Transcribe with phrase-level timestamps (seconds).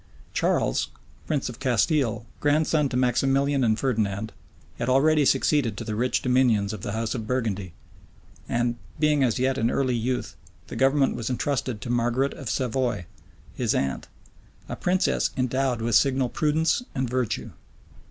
[0.33, 0.87] Charles,
[1.27, 4.33] prince of Castile, grandson to Maximilian and Ferdinand,
[4.79, 7.73] had already succeeded to the rich dominions of the house of Burgundy;
[8.49, 10.35] and being as yet in early youth,
[10.69, 13.05] the government was intrusted to Margaret of Savoy,
[13.53, 14.07] his aunt,
[14.67, 17.51] a princess endowed with signal prudence and virtue.